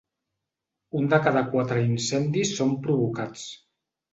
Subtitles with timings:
[0.99, 3.45] Un de cada quatre incendis són provocats.